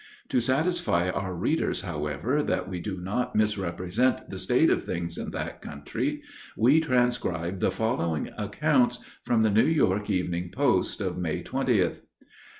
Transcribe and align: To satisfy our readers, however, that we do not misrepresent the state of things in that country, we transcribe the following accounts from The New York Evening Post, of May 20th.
To 0.29 0.39
satisfy 0.39 1.11
our 1.11 1.35
readers, 1.35 1.81
however, 1.81 2.41
that 2.41 2.67
we 2.67 2.79
do 2.79 2.97
not 2.97 3.35
misrepresent 3.35 4.31
the 4.31 4.39
state 4.39 4.71
of 4.71 4.81
things 4.81 5.15
in 5.15 5.29
that 5.29 5.61
country, 5.61 6.23
we 6.57 6.79
transcribe 6.79 7.59
the 7.59 7.69
following 7.69 8.31
accounts 8.35 8.97
from 9.21 9.41
The 9.41 9.51
New 9.51 9.63
York 9.67 10.09
Evening 10.09 10.49
Post, 10.49 11.01
of 11.01 11.19
May 11.19 11.43
20th. 11.43 11.99